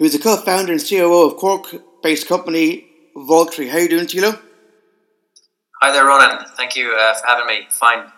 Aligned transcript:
Weigandt 0.00 0.12
who's 0.12 0.12
the 0.12 0.18
co-founder 0.18 0.72
and 0.72 0.82
COO 0.88 1.26
of 1.26 1.36
Cork-based 1.36 2.26
company 2.26 2.86
Vaultree. 3.16 3.68
How 3.68 3.76
are 3.76 3.80
you 3.80 3.88
doing, 3.88 4.06
Tilo? 4.06 4.38
Hi 5.82 5.92
there, 5.92 6.06
Ronan. 6.06 6.44
Thank 6.56 6.76
you 6.76 6.92
uh, 6.92 7.14
for 7.14 7.26
having 7.26 7.46
me. 7.46 7.66
Fine. 7.70 8.10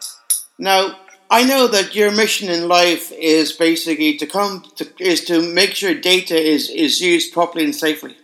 Now, 0.58 0.98
I 1.30 1.44
know 1.44 1.66
that 1.68 1.94
your 1.94 2.12
mission 2.12 2.50
in 2.50 2.68
life 2.68 3.12
is 3.12 3.52
basically 3.52 4.16
to 4.18 4.26
come 4.26 4.64
to, 4.76 4.86
is 4.98 5.24
to 5.24 5.40
make 5.40 5.74
sure 5.74 5.94
data 5.94 6.36
is, 6.36 6.68
is 6.70 7.00
used 7.00 7.32
properly 7.32 7.64
and 7.64 7.74
safely. 7.74 8.16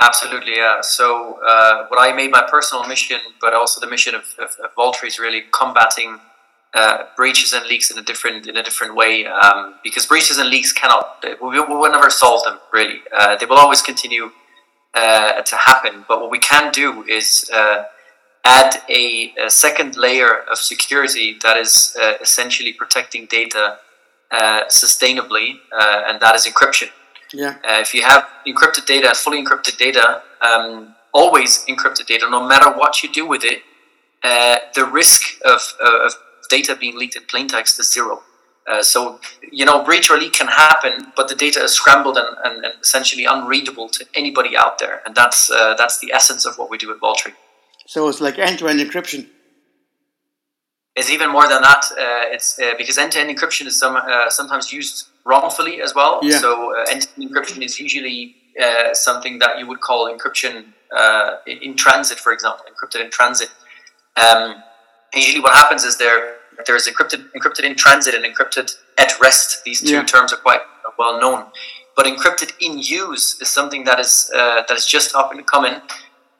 Absolutely, 0.00 0.56
yeah. 0.56 0.80
So, 0.82 1.38
uh, 1.46 1.86
what 1.88 2.00
I 2.00 2.14
made 2.14 2.30
my 2.30 2.42
personal 2.50 2.86
mission, 2.86 3.20
but 3.40 3.54
also 3.54 3.80
the 3.80 3.86
mission 3.90 4.14
of, 4.14 4.24
of, 4.38 4.50
of 4.64 4.74
Vaultree 4.76 5.08
is 5.08 5.18
really 5.18 5.44
combating 5.52 6.18
uh, 6.74 7.04
breaches 7.16 7.52
and 7.52 7.66
leaks 7.66 7.90
in 7.90 7.98
a 7.98 8.02
different 8.02 8.46
in 8.46 8.56
a 8.56 8.62
different 8.62 8.94
way 8.94 9.26
um, 9.26 9.74
because 9.84 10.06
breaches 10.06 10.38
and 10.38 10.48
leaks 10.48 10.72
cannot 10.72 11.22
we, 11.42 11.60
we 11.60 11.60
will 11.60 11.90
never 11.90 12.08
solve 12.08 12.42
them 12.44 12.58
really. 12.72 13.00
Uh, 13.14 13.36
they 13.36 13.44
will 13.44 13.58
always 13.58 13.82
continue 13.82 14.30
uh, 14.94 15.42
to 15.42 15.56
happen. 15.56 16.04
But 16.08 16.20
what 16.20 16.30
we 16.30 16.38
can 16.38 16.72
do 16.72 17.02
is 17.04 17.50
uh, 17.52 17.84
add 18.44 18.82
a, 18.88 19.32
a, 19.42 19.50
second 19.50 19.96
layer 19.96 20.44
of 20.50 20.58
security 20.58 21.38
that 21.42 21.56
is 21.56 21.96
uh, 22.00 22.14
essentially 22.20 22.72
protecting 22.72 23.26
data 23.26 23.78
uh, 24.30 24.64
sustainably 24.68 25.56
and 25.72 26.20
that 26.20 26.34
is 26.34 26.46
encryption. 26.46 26.88
Yeah. 27.34 27.56
if 27.64 27.94
you 27.94 28.02
have 28.02 28.28
encrypted 28.46 28.84
data 28.84 29.14
fully 29.14 29.42
encrypted 29.42 29.78
data 29.78 30.22
um, 30.42 30.94
always 31.14 31.64
encrypted 31.64 32.06
data 32.06 32.28
no 32.28 32.46
matter 32.46 32.70
what 32.70 33.02
you 33.02 33.10
do 33.10 33.26
with 33.26 33.42
it 33.44 33.62
the 34.74 34.84
risk 34.84 35.40
of, 35.46 35.60
of 35.80 36.12
data 36.56 36.76
being 36.84 36.96
leaked 37.00 37.16
in 37.16 37.24
plain 37.32 37.48
text 37.48 37.80
is 37.80 37.88
zero. 37.92 38.22
Uh, 38.70 38.82
so, 38.82 39.18
you 39.50 39.64
know, 39.64 39.82
breach 39.84 40.08
or 40.10 40.16
leak 40.18 40.34
can 40.40 40.46
happen, 40.46 40.92
but 41.16 41.26
the 41.28 41.34
data 41.34 41.60
is 41.68 41.72
scrambled 41.72 42.16
and, 42.16 42.28
and, 42.44 42.64
and 42.64 42.74
essentially 42.80 43.24
unreadable 43.24 43.88
to 43.88 44.04
anybody 44.14 44.56
out 44.56 44.78
there. 44.78 45.02
And 45.04 45.14
that's, 45.14 45.50
uh, 45.50 45.74
that's 45.80 45.98
the 45.98 46.12
essence 46.12 46.46
of 46.46 46.56
what 46.58 46.70
we 46.70 46.78
do 46.78 46.88
at 46.92 47.00
Vaultree. 47.00 47.34
So 47.86 48.08
it's 48.08 48.20
like 48.20 48.38
end 48.38 48.58
to 48.60 48.68
end 48.68 48.78
encryption. 48.80 49.26
It's 50.94 51.10
even 51.10 51.30
more 51.36 51.48
than 51.48 51.62
that. 51.62 51.84
Uh, 51.92 52.34
it's 52.34 52.58
uh, 52.60 52.74
because 52.78 52.98
end 52.98 53.12
to 53.12 53.18
end 53.18 53.36
encryption 53.36 53.66
is 53.66 53.76
some, 53.78 53.96
uh, 53.96 54.30
sometimes 54.30 54.72
used 54.72 55.08
wrongfully 55.24 55.80
as 55.82 55.94
well. 55.94 56.20
Yeah. 56.22 56.38
So, 56.38 56.50
uh, 56.76 56.84
end 56.92 57.02
to 57.02 57.08
end 57.16 57.30
encryption 57.30 57.64
is 57.64 57.80
usually 57.80 58.36
something 58.92 59.38
that 59.42 59.58
you 59.58 59.66
would 59.66 59.80
call 59.80 60.00
encryption 60.14 60.54
in, 61.46 61.56
in, 61.66 61.74
transit, 61.74 62.18
for 62.18 62.32
example, 62.36 62.64
encrypted 62.70 63.00
in 63.02 63.10
transit. 63.10 63.50
Um, 64.22 64.62
usually, 65.14 65.40
what 65.40 65.54
happens 65.54 65.84
is 65.84 65.96
there 65.96 66.36
there's 66.66 66.88
encrypted 66.88 67.30
encrypted 67.36 67.64
in 67.64 67.74
transit 67.74 68.14
and 68.14 68.24
encrypted 68.24 68.76
at 68.98 69.12
rest. 69.20 69.64
These 69.64 69.80
two 69.80 69.94
yeah. 69.94 70.04
terms 70.04 70.32
are 70.32 70.38
quite 70.38 70.60
well 70.98 71.20
known. 71.20 71.46
But 71.96 72.06
encrypted 72.06 72.52
in 72.60 72.78
use 72.78 73.40
is 73.40 73.48
something 73.48 73.84
that 73.84 74.00
is 74.00 74.30
uh, 74.34 74.62
that 74.66 74.76
is 74.76 74.86
just 74.86 75.14
up 75.14 75.32
and 75.32 75.46
coming, 75.46 75.74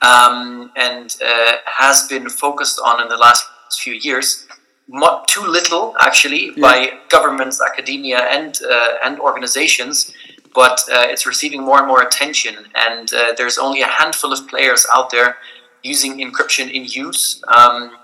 um, 0.01 0.71
and 0.77 1.15
uh, 1.25 1.57
has 1.67 2.07
been 2.09 2.29
focused 2.29 2.81
on 2.85 3.03
in 3.03 3.09
the 3.09 3.17
last 3.17 3.45
few 3.79 3.95
years. 3.95 4.47
Not 4.89 5.29
too 5.29 5.43
little, 5.43 5.95
actually, 6.01 6.47
yeah. 6.47 6.61
by 6.61 6.93
governments, 7.09 7.61
academia, 7.61 8.21
and 8.21 8.59
uh, 8.69 8.95
and 9.05 9.21
organizations. 9.21 10.13
But 10.55 10.81
uh, 10.93 11.07
it's 11.09 11.27
receiving 11.27 11.63
more 11.63 11.79
and 11.79 11.89
more 11.89 12.03
attention, 12.03 12.57
and 12.75 13.13
uh, 13.13 13.33
there's 13.37 13.59
only 13.59 13.81
a 13.83 13.87
handful 13.87 14.33
of 14.33 14.47
players 14.49 14.87
out 14.95 15.11
there 15.11 15.37
using 15.83 16.19
encryption 16.19 16.71
in 16.71 16.85
use. 16.85 17.43
Um, 17.49 17.97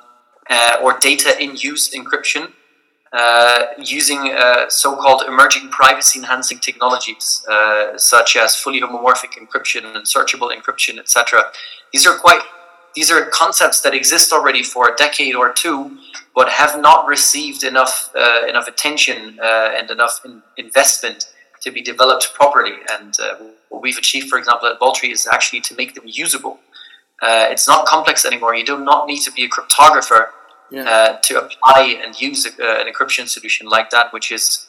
uh, 0.50 0.76
or 0.82 0.98
data 0.98 1.40
in 1.42 1.56
use 1.56 1.90
encryption 1.94 2.52
uh, 3.10 3.64
using 3.78 4.34
uh, 4.36 4.68
so-called 4.68 5.22
emerging 5.26 5.70
privacy-enhancing 5.70 6.58
technologies 6.58 7.42
uh, 7.50 7.96
such 7.96 8.36
as 8.36 8.54
fully 8.54 8.82
homomorphic 8.82 9.32
encryption 9.40 9.84
and 9.96 10.04
searchable 10.04 10.54
encryption, 10.54 10.98
etc. 10.98 11.42
These 11.92 12.06
are 12.06 12.18
quite 12.18 12.42
these 12.94 13.10
are 13.10 13.24
concepts 13.26 13.80
that 13.82 13.94
exist 13.94 14.32
already 14.32 14.62
for 14.62 14.88
a 14.88 14.96
decade 14.96 15.34
or 15.34 15.52
two, 15.52 15.96
but 16.34 16.48
have 16.48 16.80
not 16.80 17.06
received 17.06 17.64
enough 17.64 18.10
uh, 18.14 18.44
enough 18.46 18.68
attention 18.68 19.38
uh, 19.42 19.70
and 19.74 19.90
enough 19.90 20.20
in 20.26 20.42
investment 20.58 21.32
to 21.62 21.70
be 21.70 21.80
developed 21.80 22.34
properly. 22.34 22.74
And 22.90 23.16
what 23.70 23.82
we've 23.82 23.96
achieved, 23.96 24.28
for 24.28 24.38
example, 24.38 24.68
at 24.68 24.78
Vaultree 24.78 25.12
is 25.12 25.26
actually 25.32 25.60
to 25.62 25.74
make 25.76 25.94
them 25.94 26.04
usable. 26.06 26.58
it's 27.22 27.66
not 27.66 27.86
complex 27.86 28.26
anymore. 28.26 28.54
You 28.54 28.66
do 28.66 28.78
not 28.78 29.06
need 29.06 29.20
to 29.20 29.32
be 29.32 29.44
a 29.44 29.48
cryptographer 29.48 30.26
yeah. 30.70 30.84
uh, 30.84 31.18
to 31.22 31.42
apply 31.42 32.00
and 32.04 32.20
use 32.20 32.46
a, 32.46 32.50
uh, 32.50 32.80
an 32.80 32.92
encryption 32.92 33.28
solution 33.28 33.68
like 33.68 33.90
that, 33.90 34.12
which 34.12 34.30
is 34.32 34.66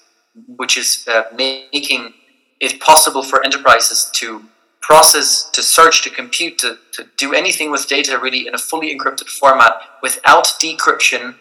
which 0.56 0.78
is 0.78 1.06
uh, 1.08 1.24
making 1.36 2.14
it 2.60 2.80
possible 2.80 3.24
for 3.24 3.44
enterprises 3.44 4.10
to 4.14 4.44
process, 4.82 5.50
to 5.52 5.62
search, 5.62 6.04
to 6.04 6.10
compute, 6.10 6.58
to, 6.58 6.78
to 6.94 7.06
do 7.18 7.34
anything 7.34 7.72
with 7.72 7.88
data 7.88 8.18
really 8.18 8.48
in 8.48 8.56
a 8.56 8.58
fully 8.58 8.96
encrypted 8.96 9.28
format 9.28 9.74
without 10.02 10.46
decryption 10.62 11.36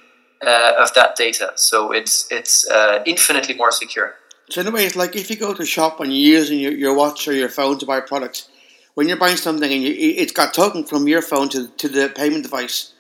uh, 0.47 0.73
of 0.79 0.93
that 0.95 1.17
data. 1.17 1.53
So 1.57 1.93
it's 1.93 2.27
it's 2.31 2.69
uh, 2.69 3.03
infinitely 3.07 3.55
more 3.55 3.71
secure. 3.71 4.15
So 4.51 4.63
in 4.63 4.67
a 4.67 4.71
way, 4.71 4.87
it's 4.87 4.97
like 4.97 5.15
if 5.15 5.31
you 5.31 5.37
go 5.37 5.53
to 5.53 5.63
a 5.63 5.67
shop 5.67 6.01
and 6.01 6.11
you're 6.11 6.39
using 6.41 6.59
your, 6.59 6.73
your 6.73 6.95
watch 6.95 7.29
or 7.29 7.35
your 7.35 7.51
phone 7.51 7.79
to 7.79 7.87
buy 7.87 8.01
products, 8.01 8.49
when 8.95 9.07
you're 9.07 9.19
buying 9.19 9.37
something 9.37 9.71
and 9.71 9.83
you, 9.83 9.95
it's 9.95 10.33
got 10.33 10.55
token 10.55 10.85
from 10.85 11.07
your 11.07 11.23
phone 11.23 11.49
to, 11.51 11.69
to 11.69 11.89
the 11.89 12.09
payment 12.09 12.45
device, 12.45 12.95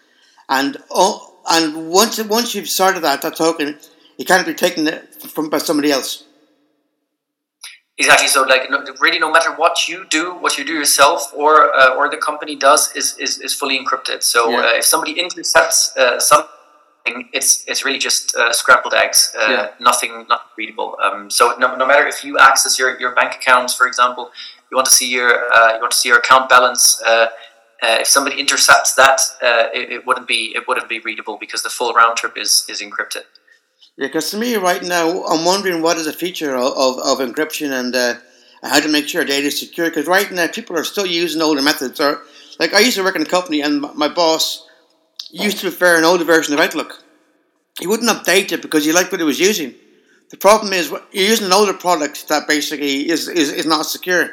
and 0.48 0.76
all, 0.90 1.37
and 1.50 1.90
once 1.90 2.22
once 2.24 2.54
you've 2.54 2.68
started 2.68 3.00
that 3.00 3.22
that 3.22 3.36
token, 3.36 3.78
it 4.18 4.26
can't 4.26 4.46
be 4.46 4.54
taken 4.54 4.88
from 5.34 5.50
by 5.50 5.58
somebody 5.58 5.90
else. 5.90 6.24
Exactly. 7.98 8.28
So, 8.28 8.42
like, 8.42 8.70
no, 8.70 8.84
really, 9.00 9.18
no 9.18 9.30
matter 9.30 9.52
what 9.56 9.88
you 9.88 10.06
do, 10.08 10.34
what 10.34 10.56
you 10.56 10.64
do 10.64 10.72
yourself, 10.72 11.32
or 11.34 11.74
uh, 11.74 11.96
or 11.96 12.08
the 12.08 12.16
company 12.16 12.54
does, 12.54 12.94
is 12.94 13.16
is, 13.18 13.40
is 13.40 13.52
fully 13.52 13.76
encrypted. 13.76 14.22
So, 14.22 14.50
yeah. 14.50 14.58
uh, 14.58 14.78
if 14.78 14.84
somebody 14.84 15.18
intercepts 15.18 15.96
uh, 15.96 16.20
something, 16.20 17.28
it's 17.32 17.64
it's 17.66 17.84
really 17.84 17.98
just 17.98 18.36
uh, 18.36 18.52
scrambled 18.52 18.94
eggs. 18.94 19.34
Uh, 19.36 19.46
yeah. 19.50 19.68
Nothing, 19.80 20.26
not 20.28 20.42
readable. 20.56 20.96
Um, 21.02 21.28
so, 21.28 21.56
no, 21.58 21.74
no 21.74 21.86
matter 21.86 22.06
if 22.06 22.22
you 22.22 22.38
access 22.38 22.78
your, 22.78 22.98
your 23.00 23.16
bank 23.16 23.34
accounts, 23.34 23.74
for 23.74 23.88
example, 23.88 24.30
you 24.70 24.76
want 24.76 24.86
to 24.86 24.94
see 24.94 25.10
your 25.10 25.30
uh, 25.52 25.74
you 25.74 25.80
want 25.80 25.90
to 25.90 25.98
see 25.98 26.08
your 26.08 26.18
account 26.18 26.48
balance 26.48 27.02
uh, 27.82 27.98
if 28.00 28.08
somebody 28.08 28.40
intercepts 28.40 28.94
that, 28.96 29.20
uh, 29.42 29.68
it, 29.72 29.92
it, 29.92 30.06
wouldn't 30.06 30.26
be 30.26 30.52
it 30.56 30.66
wouldn't 30.66 30.88
be 30.88 30.98
readable 30.98 31.36
because 31.38 31.62
the 31.62 31.70
full 31.70 31.92
round 31.92 32.16
trip 32.16 32.36
is 32.36 32.66
is 32.68 32.82
encrypted. 32.82 33.24
Yeah, 33.96 34.06
because 34.06 34.30
to 34.30 34.36
me 34.36 34.56
right 34.56 34.82
now, 34.82 35.24
I'm 35.24 35.44
wondering 35.44 35.82
what 35.82 35.96
is 35.96 36.06
a 36.06 36.12
feature 36.12 36.54
of, 36.56 36.72
of, 36.76 36.98
of 36.98 37.18
encryption 37.18 37.72
and 37.72 37.94
uh, 37.94 38.14
how 38.62 38.80
to 38.80 38.88
make 38.88 39.08
sure 39.08 39.24
data 39.24 39.48
is 39.48 39.58
secure. 39.58 39.88
Because 39.88 40.06
right 40.06 40.30
now, 40.30 40.46
people 40.46 40.76
are 40.76 40.84
still 40.84 41.06
using 41.06 41.42
older 41.42 41.62
methods. 41.62 42.00
Or 42.00 42.22
like 42.60 42.74
I 42.74 42.80
used 42.80 42.96
to 42.96 43.02
work 43.02 43.16
in 43.16 43.22
a 43.22 43.26
company, 43.26 43.60
and 43.60 43.80
my 43.94 44.08
boss 44.08 44.66
used 45.30 45.58
to 45.58 45.68
prefer 45.68 45.98
an 45.98 46.04
older 46.04 46.24
version 46.24 46.54
of 46.54 46.60
Outlook. 46.60 47.02
He 47.78 47.86
wouldn't 47.86 48.10
update 48.10 48.50
it 48.52 48.62
because 48.62 48.84
he 48.84 48.92
liked 48.92 49.12
what 49.12 49.20
he 49.20 49.26
was 49.26 49.38
using. 49.38 49.74
The 50.30 50.36
problem 50.36 50.72
is 50.72 50.90
you're 50.90 51.24
using 51.24 51.46
an 51.46 51.52
older 51.52 51.72
product 51.72 52.28
that 52.28 52.48
basically 52.48 53.08
is, 53.08 53.28
is, 53.28 53.50
is 53.50 53.66
not 53.66 53.86
secure. 53.86 54.30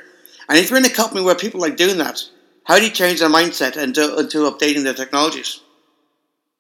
And 0.50 0.58
if 0.58 0.70
you're 0.70 0.80
in 0.80 0.86
a 0.86 0.90
company 0.90 1.22
where 1.22 1.36
people 1.36 1.62
like 1.62 1.78
doing 1.78 1.98
that, 2.00 2.22
how 2.66 2.78
do 2.78 2.84
you 2.84 2.92
change 2.92 3.20
their 3.20 3.30
mindset 3.30 3.78
into, 3.78 4.18
into 4.18 4.40
updating 4.50 4.84
their 4.84 4.94
technologies? 4.94 5.62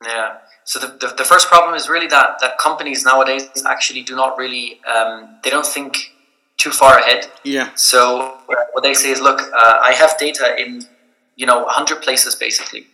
Yeah. 0.04 0.38
So 0.64 0.80
the, 0.80 0.88
the, 0.88 1.14
the, 1.18 1.24
first 1.24 1.48
problem 1.48 1.76
is 1.76 1.90
really 1.90 2.08
that, 2.08 2.40
that 2.42 2.58
companies 2.58 3.06
nowadays 3.06 3.50
actually 3.68 4.02
do 4.02 4.16
not 4.16 4.38
really, 4.38 4.80
um, 4.86 5.38
they 5.44 5.50
don't 5.50 5.66
think 5.66 6.12
too 6.58 6.72
far 6.72 7.00
ahead. 7.00 7.28
Yeah. 7.44 7.70
So 7.76 8.38
what 8.46 8.84
they 8.84 8.94
say 8.94 9.12
is, 9.12 9.22
look, 9.22 9.42
uh, 9.42 9.80
I 9.84 9.94
have 9.94 10.18
data 10.18 10.56
in, 10.58 10.84
you 11.36 11.46
know, 11.46 11.64
100 11.64 12.02
places 12.02 12.36
basically. 12.36 12.88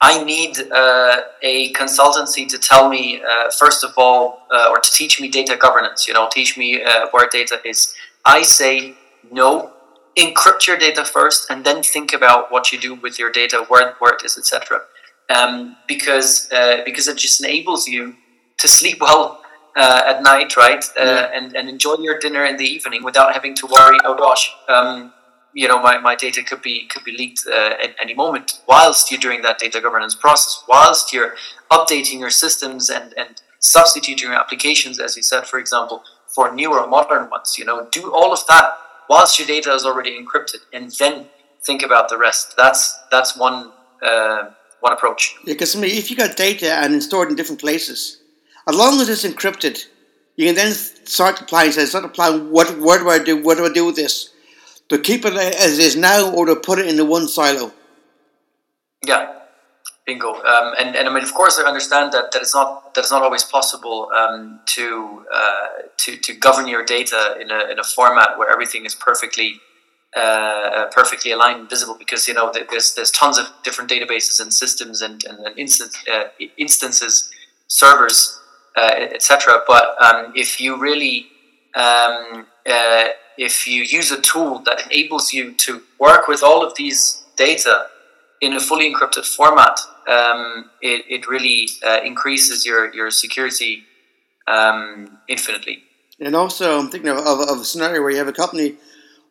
I 0.00 0.22
need 0.22 0.58
uh, 0.70 1.22
a 1.42 1.72
consultancy 1.72 2.46
to 2.48 2.58
tell 2.58 2.88
me, 2.88 3.20
uh, 3.20 3.50
first 3.50 3.82
of 3.82 3.92
all, 3.96 4.42
uh, 4.50 4.68
or 4.70 4.78
to 4.78 4.90
teach 4.90 5.20
me 5.20 5.28
data 5.28 5.56
governance, 5.56 6.06
you 6.06 6.14
know, 6.14 6.28
teach 6.30 6.56
me 6.56 6.82
uh, 6.82 7.08
where 7.10 7.28
data 7.28 7.60
is. 7.64 7.94
I 8.24 8.42
say, 8.42 8.94
no, 9.32 9.72
encrypt 10.18 10.66
your 10.66 10.76
data 10.76 11.04
first 11.04 11.50
and 11.50 11.64
then 11.64 11.82
think 11.82 12.12
about 12.12 12.50
what 12.50 12.72
you 12.72 12.78
do 12.78 12.94
with 12.94 13.18
your 13.18 13.30
data, 13.30 13.64
where, 13.68 13.94
where 13.98 14.14
it 14.14 14.24
is, 14.24 14.36
etc. 14.36 14.82
Um, 15.30 15.76
because 15.86 16.48
uh, 16.52 16.82
because 16.84 17.06
it 17.08 17.16
just 17.16 17.42
enables 17.42 17.86
you 17.86 18.16
to 18.58 18.68
sleep 18.68 19.00
well 19.00 19.42
uh, 19.76 20.02
at 20.06 20.22
night, 20.22 20.56
right? 20.56 20.84
Uh, 20.98 21.04
yeah. 21.04 21.30
and, 21.34 21.56
and 21.56 21.68
enjoy 21.68 21.96
your 21.98 22.18
dinner 22.18 22.44
in 22.44 22.56
the 22.56 22.64
evening 22.64 23.04
without 23.04 23.32
having 23.32 23.54
to 23.54 23.66
worry, 23.66 23.98
oh 24.04 24.16
gosh, 24.16 24.50
um, 24.68 25.12
you 25.54 25.68
know, 25.68 25.80
my, 25.80 25.98
my 25.98 26.14
data 26.14 26.42
could 26.42 26.62
be 26.62 26.86
could 26.86 27.04
be 27.04 27.12
leaked 27.12 27.42
uh, 27.46 27.74
at 27.82 27.94
any 28.02 28.14
moment 28.14 28.60
whilst 28.68 29.10
you're 29.10 29.20
doing 29.20 29.42
that 29.42 29.58
data 29.58 29.80
governance 29.80 30.14
process, 30.14 30.64
whilst 30.68 31.12
you're 31.12 31.34
updating 31.70 32.18
your 32.18 32.30
systems 32.30 32.90
and, 32.90 33.14
and 33.16 33.42
substituting 33.60 34.30
your 34.30 34.38
applications, 34.38 35.00
as 35.00 35.16
you 35.16 35.22
said, 35.22 35.46
for 35.46 35.58
example, 35.58 36.02
for 36.26 36.52
newer 36.54 36.86
modern 36.86 37.30
ones. 37.30 37.56
You 37.58 37.64
know, 37.64 37.88
do 37.90 38.12
all 38.12 38.32
of 38.32 38.46
that 38.46 38.76
whilst 39.08 39.38
your 39.38 39.46
data 39.48 39.72
is 39.74 39.84
already 39.84 40.18
encrypted, 40.18 40.60
and 40.72 40.90
then 40.92 41.26
think 41.64 41.82
about 41.82 42.08
the 42.08 42.18
rest. 42.18 42.54
That's 42.56 42.98
that's 43.10 43.36
one 43.36 43.72
uh, 44.02 44.50
one 44.80 44.92
approach. 44.92 45.36
Yeah, 45.44 45.54
because 45.54 45.76
I 45.76 45.80
mean, 45.80 45.96
if 45.96 46.10
you 46.10 46.16
got 46.16 46.36
data 46.36 46.72
and 46.72 46.94
it's 46.94 47.06
stored 47.06 47.30
in 47.30 47.36
different 47.36 47.60
places, 47.60 48.20
as 48.66 48.76
long 48.76 49.00
as 49.00 49.08
it's 49.08 49.24
encrypted, 49.24 49.84
you 50.36 50.46
can 50.46 50.54
then 50.54 50.72
start 50.72 51.40
applying. 51.40 51.72
Say, 51.72 51.86
start 51.86 52.04
applying. 52.04 52.50
What 52.50 52.78
what 52.78 52.98
do 53.00 53.08
I 53.08 53.18
do? 53.18 53.42
What 53.42 53.58
do 53.58 53.66
I 53.66 53.72
do 53.72 53.84
with 53.86 53.96
this? 53.96 54.30
To 54.88 54.98
keep 54.98 55.24
it 55.26 55.34
as 55.34 55.78
it 55.78 55.84
is 55.84 55.96
now, 55.96 56.32
or 56.32 56.46
to 56.46 56.56
put 56.56 56.78
it 56.78 56.86
into 56.86 57.04
one 57.04 57.28
silo. 57.28 57.72
Yeah, 59.06 59.37
bingo. 60.08 60.30
Um, 60.52 60.68
and 60.80 60.96
and 60.96 61.04
I 61.08 61.14
mean, 61.14 61.22
of 61.22 61.34
course, 61.34 61.54
I 61.60 61.68
understand 61.68 62.12
that, 62.14 62.32
that 62.32 62.40
it's 62.44 62.54
not 62.54 62.94
that 62.94 63.00
it's 63.02 63.14
not 63.16 63.22
always 63.22 63.44
possible 63.44 64.10
um, 64.20 64.60
to 64.74 64.86
uh, 65.40 65.68
to 66.02 66.16
to 66.16 66.30
govern 66.46 66.66
your 66.74 66.84
data 66.84 67.20
in 67.42 67.50
a 67.50 67.60
in 67.72 67.78
a 67.78 67.84
format 67.84 68.30
where 68.38 68.50
everything 68.50 68.84
is 68.86 68.94
perfectly 68.94 69.50
uh, 70.16 70.86
perfectly 71.00 71.30
aligned 71.32 71.60
and 71.60 71.70
visible 71.70 71.96
because 71.98 72.26
you 72.28 72.34
know 72.34 72.50
there's 72.52 72.94
there's 72.94 73.10
tons 73.10 73.36
of 73.38 73.46
different 73.62 73.90
databases 73.90 74.40
and 74.40 74.52
systems 74.52 75.02
and 75.02 75.22
and, 75.28 75.38
and 75.46 75.68
uh, 76.12 76.24
instances, 76.56 77.30
servers, 77.68 78.40
uh, 78.76 78.94
etc. 79.16 79.60
But 79.66 79.84
um, 80.02 80.32
if 80.34 80.60
you 80.60 80.70
really 80.88 81.26
um, 81.76 82.46
uh, 82.68 83.08
if 83.36 83.66
you 83.66 83.82
use 83.82 84.10
a 84.10 84.20
tool 84.20 84.62
that 84.66 84.78
enables 84.90 85.32
you 85.32 85.52
to 85.66 85.82
work 86.00 86.26
with 86.26 86.42
all 86.42 86.66
of 86.66 86.74
these 86.76 87.22
data 87.36 87.86
in 88.40 88.52
a 88.54 88.60
fully 88.60 88.92
encrypted 88.92 89.24
format, 89.24 89.78
um, 90.08 90.70
it, 90.80 91.04
it 91.08 91.28
really 91.28 91.68
uh, 91.86 92.00
increases 92.04 92.64
your, 92.64 92.92
your 92.94 93.10
security 93.10 93.84
um, 94.46 95.18
infinitely. 95.28 95.82
And 96.20 96.34
also, 96.34 96.78
I'm 96.78 96.90
thinking 96.90 97.10
of, 97.10 97.18
of, 97.18 97.40
of, 97.40 97.60
a 97.60 97.64
scenario 97.64 98.00
where 98.00 98.10
you 98.10 98.16
have 98.16 98.28
a 98.28 98.32
company 98.32 98.76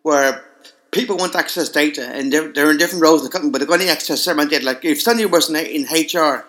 where 0.04 0.46
people 0.92 1.18
want 1.18 1.34
to 1.34 1.40
access 1.40 1.68
data 1.68 2.08
and 2.08 2.32
they're, 2.32 2.54
they're 2.54 2.72
in 2.72 2.78
different 2.78 3.04
roles 3.04 3.22
in 3.22 3.26
the 3.26 3.32
company, 3.32 3.52
but 3.52 3.58
they're 3.58 3.68
going 3.68 3.82
to 3.82 3.90
access 3.90 4.22
certain 4.22 4.48
data. 4.48 4.66
Like 4.66 4.86
if 4.86 5.02
somebody 5.02 5.26
was 5.26 5.50
in, 5.50 5.56
in 5.56 5.84
HR, 5.84 6.46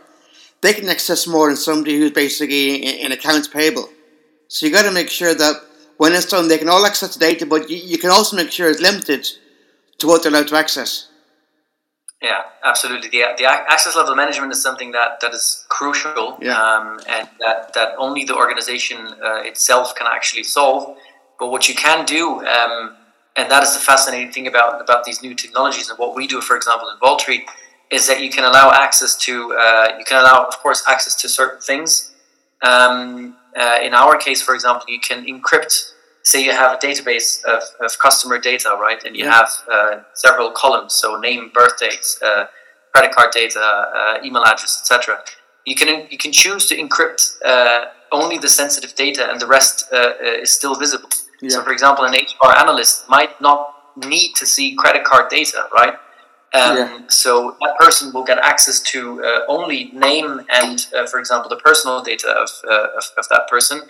they 0.60 0.74
can 0.74 0.88
access 0.88 1.26
more 1.26 1.48
than 1.48 1.56
somebody 1.56 1.98
who's 1.98 2.12
basically 2.12 2.76
in, 2.76 3.06
in 3.06 3.12
accounts 3.12 3.48
payable. 3.48 3.88
So 4.48 4.66
you 4.66 4.72
got 4.72 4.84
to 4.84 4.92
make 4.92 5.08
sure 5.08 5.34
that 5.34 5.56
when 5.96 6.12
it's 6.12 6.26
done, 6.26 6.48
they 6.48 6.58
can 6.58 6.68
all 6.68 6.86
access 6.86 7.14
the 7.14 7.20
data, 7.20 7.46
but 7.46 7.68
you, 7.68 7.76
you 7.76 7.98
can 7.98 8.10
also 8.10 8.36
make 8.36 8.52
sure 8.52 8.70
it's 8.70 8.80
limited 8.80 9.26
to 9.98 10.06
what 10.06 10.22
they're 10.22 10.30
allowed 10.30 10.48
to 10.48 10.56
access. 10.56 11.07
Yeah, 12.22 12.42
absolutely. 12.64 13.10
The, 13.10 13.24
the 13.38 13.44
access 13.44 13.94
level 13.94 14.16
management 14.16 14.52
is 14.52 14.60
something 14.60 14.90
that, 14.90 15.20
that 15.20 15.32
is 15.32 15.64
crucial 15.68 16.36
yeah. 16.40 16.60
um, 16.60 16.98
and 17.08 17.28
that, 17.38 17.72
that 17.74 17.94
only 17.96 18.24
the 18.24 18.36
organization 18.36 18.98
uh, 18.98 19.42
itself 19.42 19.94
can 19.94 20.08
actually 20.12 20.42
solve. 20.42 20.96
But 21.38 21.52
what 21.52 21.68
you 21.68 21.76
can 21.76 22.04
do, 22.04 22.44
um, 22.44 22.96
and 23.36 23.48
that 23.48 23.62
is 23.62 23.74
the 23.74 23.78
fascinating 23.78 24.32
thing 24.32 24.48
about, 24.48 24.80
about 24.80 25.04
these 25.04 25.22
new 25.22 25.34
technologies 25.34 25.90
and 25.90 25.98
what 25.98 26.16
we 26.16 26.26
do, 26.26 26.40
for 26.40 26.56
example, 26.56 26.88
in 26.90 26.98
Vaultree, 26.98 27.42
is 27.92 28.08
that 28.08 28.20
you 28.20 28.30
can 28.30 28.44
allow 28.44 28.72
access 28.72 29.16
to, 29.18 29.52
uh, 29.52 29.94
you 29.96 30.04
can 30.04 30.20
allow, 30.20 30.44
of 30.44 30.58
course, 30.58 30.82
access 30.88 31.14
to 31.14 31.28
certain 31.28 31.60
things. 31.60 32.12
Um, 32.62 33.36
uh, 33.56 33.78
in 33.80 33.94
our 33.94 34.16
case, 34.16 34.42
for 34.42 34.54
example, 34.54 34.84
you 34.88 34.98
can 34.98 35.24
encrypt 35.24 35.92
say 36.28 36.44
you 36.44 36.52
have 36.52 36.72
a 36.76 36.86
database 36.86 37.42
of, 37.44 37.62
of 37.80 37.98
customer 37.98 38.38
data, 38.38 38.76
right? 38.78 39.02
And 39.04 39.16
you 39.16 39.24
yeah. 39.24 39.32
have 39.32 39.50
uh, 39.70 40.00
several 40.12 40.50
columns, 40.50 40.92
so 40.92 41.18
name, 41.18 41.50
birth 41.54 41.78
dates, 41.80 42.20
uh, 42.22 42.46
credit 42.94 43.14
card 43.14 43.30
data, 43.32 43.60
uh, 43.60 44.18
email 44.22 44.42
address, 44.42 44.78
etc. 44.80 45.22
You 45.64 45.74
can 45.74 46.06
you 46.10 46.18
can 46.18 46.32
choose 46.32 46.66
to 46.66 46.76
encrypt 46.76 47.22
uh, 47.44 47.86
only 48.12 48.36
the 48.38 48.48
sensitive 48.48 48.94
data, 48.94 49.30
and 49.30 49.40
the 49.40 49.46
rest 49.46 49.88
uh, 49.92 49.96
uh, 49.96 50.42
is 50.42 50.52
still 50.52 50.74
visible. 50.74 51.08
Yeah. 51.40 51.50
So, 51.50 51.62
for 51.62 51.72
example, 51.72 52.04
an 52.04 52.12
HR 52.12 52.52
analyst 52.56 53.08
might 53.08 53.40
not 53.40 53.74
need 53.96 54.34
to 54.36 54.44
see 54.46 54.74
credit 54.74 55.04
card 55.04 55.30
data, 55.30 55.66
right? 55.72 55.94
Um, 56.54 56.76
yeah. 56.76 57.00
So 57.08 57.56
that 57.62 57.76
person 57.78 58.12
will 58.12 58.24
get 58.24 58.38
access 58.38 58.80
to 58.92 59.22
only 59.48 59.90
name 59.92 60.40
and, 60.50 60.80
for 61.10 61.20
example, 61.20 61.48
the 61.48 61.60
personal 61.68 62.02
data 62.02 62.28
of, 62.28 62.50
of, 62.68 63.04
of 63.18 63.28
that 63.28 63.46
person, 63.48 63.82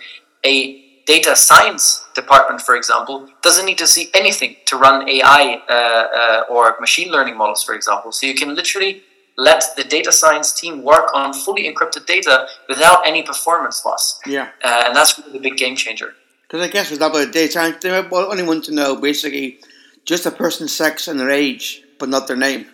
a 0.45 0.88
data 1.09 1.35
science 1.35 2.05
department, 2.13 2.61
for 2.61 2.75
example, 2.75 3.27
doesn't 3.41 3.65
need 3.65 3.79
to 3.79 3.87
see 3.87 4.05
anything 4.13 4.55
to 4.69 4.77
run 4.77 5.09
AI 5.09 5.43
uh, 5.67 5.73
uh, 5.73 6.53
or 6.53 6.75
machine 6.79 7.09
learning 7.11 7.35
models, 7.35 7.63
for 7.63 7.73
example. 7.73 8.11
So 8.11 8.27
you 8.27 8.35
can 8.35 8.53
literally 8.53 9.01
let 9.35 9.63
the 9.75 9.83
data 9.83 10.11
science 10.11 10.49
team 10.53 10.83
work 10.83 11.07
on 11.15 11.33
fully 11.33 11.63
encrypted 11.69 12.05
data 12.05 12.35
without 12.67 12.99
any 13.07 13.23
performance 13.23 13.83
loss. 13.83 14.19
Yeah. 14.27 14.49
Uh, 14.63 14.83
and 14.85 14.95
that's 14.95 15.17
really 15.17 15.31
the 15.31 15.43
big 15.47 15.57
game 15.57 15.75
changer. 15.75 16.13
Because 16.43 16.61
I 16.67 16.69
guess, 16.73 16.87
for 16.89 16.93
example, 16.93 17.25
data 17.25 17.51
science, 17.53 17.77
they 17.81 17.89
only 17.89 18.43
want 18.43 18.65
to 18.65 18.73
know 18.79 18.95
basically 18.95 19.59
just 20.05 20.27
a 20.27 20.31
person's 20.43 20.71
sex 20.71 21.07
and 21.07 21.19
their 21.19 21.31
age, 21.31 21.81
but 21.97 22.07
not 22.09 22.27
their 22.27 22.37
name. 22.37 22.67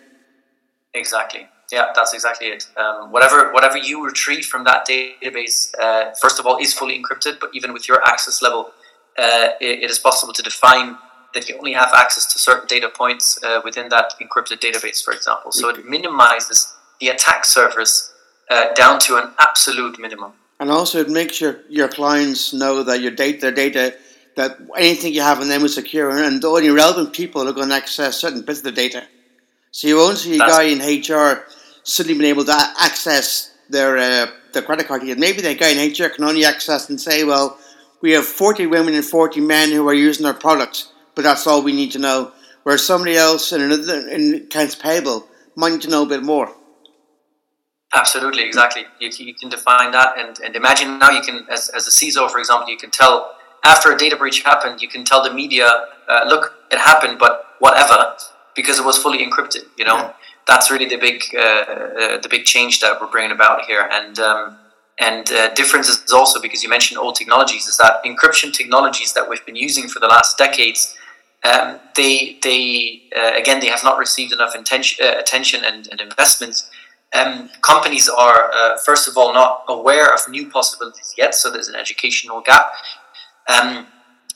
Exactly. 0.92 1.48
Yeah, 1.72 1.86
that's 1.94 2.14
exactly 2.14 2.48
it. 2.48 2.68
Um, 2.76 3.10
whatever 3.10 3.52
whatever 3.52 3.76
you 3.76 4.04
retrieve 4.04 4.46
from 4.46 4.64
that 4.64 4.86
database, 4.86 5.72
uh, 5.80 6.12
first 6.20 6.38
of 6.38 6.46
all, 6.46 6.58
is 6.58 6.72
fully 6.72 7.00
encrypted. 7.00 7.40
But 7.40 7.50
even 7.54 7.72
with 7.72 7.88
your 7.88 8.02
access 8.04 8.40
level, 8.40 8.72
uh, 9.18 9.48
it, 9.60 9.82
it 9.84 9.90
is 9.90 9.98
possible 9.98 10.32
to 10.32 10.42
define 10.42 10.96
that 11.34 11.48
you 11.48 11.58
only 11.58 11.72
have 11.72 11.90
access 11.92 12.32
to 12.32 12.38
certain 12.38 12.66
data 12.66 12.88
points 12.88 13.42
uh, 13.42 13.60
within 13.64 13.88
that 13.88 14.14
encrypted 14.20 14.60
database, 14.60 15.04
for 15.04 15.12
example. 15.12 15.50
So 15.52 15.68
it 15.68 15.84
minimizes 15.84 16.72
the 17.00 17.08
attack 17.08 17.44
surface 17.44 18.12
uh, 18.48 18.72
down 18.74 18.98
to 19.00 19.16
an 19.16 19.32
absolute 19.38 19.98
minimum. 19.98 20.32
And 20.60 20.70
also, 20.70 20.98
it 21.00 21.10
makes 21.10 21.40
your, 21.40 21.60
your 21.68 21.88
clients 21.88 22.54
know 22.54 22.82
that 22.84 23.00
your 23.00 23.10
data, 23.10 23.38
their 23.40 23.52
data, 23.52 23.94
that 24.36 24.58
anything 24.76 25.12
you 25.12 25.20
have 25.20 25.40
on 25.40 25.48
them 25.48 25.64
is 25.64 25.74
secure, 25.74 26.10
and 26.10 26.42
only 26.44 26.70
relevant 26.70 27.12
people 27.12 27.46
are 27.46 27.52
going 27.52 27.68
to 27.68 27.74
access 27.74 28.16
certain 28.16 28.42
bits 28.42 28.60
of 28.60 28.64
the 28.64 28.72
data. 28.72 29.06
So 29.76 29.88
you 29.88 29.98
won't 29.98 30.16
see 30.16 30.36
a 30.36 30.38
That's 30.38 30.56
guy 30.56 30.62
in 30.62 30.78
HR 30.78 31.44
suddenly 31.82 32.18
being 32.18 32.30
able 32.30 32.46
to 32.46 32.72
access 32.80 33.50
their 33.68 33.98
uh, 33.98 34.26
their 34.54 34.62
credit 34.62 34.88
card 34.88 35.02
details. 35.02 35.18
Maybe 35.18 35.42
that 35.42 35.58
guy 35.58 35.68
in 35.68 35.92
HR 35.92 36.08
can 36.08 36.24
only 36.24 36.46
access 36.46 36.88
and 36.88 36.98
say, 36.98 37.24
well, 37.24 37.58
we 38.00 38.12
have 38.12 38.24
40 38.24 38.68
women 38.68 38.94
and 38.94 39.04
40 39.04 39.42
men 39.42 39.72
who 39.72 39.86
are 39.86 39.92
using 39.92 40.24
our 40.24 40.32
product, 40.32 40.86
but 41.14 41.24
that's 41.24 41.46
all 41.46 41.62
we 41.62 41.72
need 41.72 41.92
to 41.92 41.98
know. 41.98 42.32
Whereas 42.62 42.86
somebody 42.86 43.18
else 43.18 43.52
in 43.52 43.60
another 43.60 44.08
in 44.08 44.46
accounts 44.46 44.76
payable 44.76 45.28
might 45.56 45.72
need 45.72 45.82
to 45.82 45.90
know 45.90 46.04
a 46.04 46.06
bit 46.06 46.22
more. 46.22 46.54
Absolutely, 47.92 48.44
exactly. 48.44 48.84
You, 48.98 49.10
you 49.18 49.34
can 49.34 49.50
define 49.50 49.90
that, 49.90 50.16
and, 50.16 50.38
and 50.38 50.56
imagine 50.56 50.98
now 50.98 51.10
you 51.10 51.20
can, 51.20 51.46
as, 51.50 51.68
as 51.68 51.86
a 51.86 51.90
CISO, 51.90 52.30
for 52.30 52.38
example, 52.38 52.70
you 52.70 52.78
can 52.78 52.90
tell 52.90 53.36
after 53.62 53.92
a 53.92 53.98
data 53.98 54.16
breach 54.16 54.42
happened, 54.42 54.80
you 54.80 54.88
can 54.88 55.04
tell 55.04 55.22
the 55.22 55.34
media, 55.34 55.68
uh, 56.08 56.24
look, 56.26 56.54
it 56.70 56.78
happened, 56.78 57.18
but 57.18 57.44
whatever, 57.58 58.16
because 58.56 58.78
it 58.78 58.84
was 58.84 58.98
fully 58.98 59.18
encrypted. 59.18 59.66
You 59.76 59.84
know, 59.84 59.96
yeah 59.96 60.12
that's 60.46 60.70
really 60.70 60.86
the 60.86 60.96
big 60.96 61.22
uh, 61.34 61.40
uh, 61.40 62.18
the 62.20 62.28
big 62.30 62.44
change 62.44 62.80
that 62.80 63.00
we're 63.00 63.10
bringing 63.10 63.32
about 63.32 63.62
here. 63.62 63.88
And 63.92 64.18
um, 64.18 64.56
and 64.98 65.30
uh, 65.30 65.52
difference 65.54 65.88
is 65.88 66.12
also 66.12 66.40
because 66.40 66.62
you 66.62 66.68
mentioned 66.68 66.98
old 66.98 67.16
technologies 67.16 67.66
is 67.66 67.76
that 67.78 68.02
encryption 68.04 68.52
technologies 68.52 69.12
that 69.12 69.28
we've 69.28 69.44
been 69.44 69.56
using 69.56 69.88
for 69.88 70.00
the 70.00 70.06
last 70.06 70.38
decades. 70.38 70.96
Um, 71.44 71.80
they 71.94 72.38
they 72.42 73.02
uh, 73.16 73.32
again 73.36 73.60
they 73.60 73.68
have 73.68 73.84
not 73.84 73.98
received 73.98 74.32
enough 74.32 74.54
intention, 74.54 75.04
uh, 75.04 75.18
attention 75.18 75.64
and, 75.64 75.88
and 75.90 76.00
investments. 76.00 76.70
Um, 77.14 77.50
companies 77.62 78.08
are 78.08 78.50
uh, 78.52 78.78
first 78.84 79.08
of 79.08 79.16
all 79.16 79.32
not 79.32 79.64
aware 79.68 80.12
of 80.12 80.20
new 80.28 80.48
possibilities 80.48 81.14
yet, 81.18 81.34
so 81.34 81.50
there's 81.50 81.68
an 81.68 81.76
educational 81.76 82.40
gap. 82.40 82.72
Um, 83.48 83.86